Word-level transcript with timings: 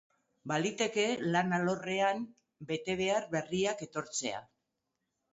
Baliteke 0.51 1.03
lan 1.35 1.51
alorrean 1.57 2.23
betebehear 2.71 3.27
berriak 3.35 3.85
etortzea. 3.87 4.41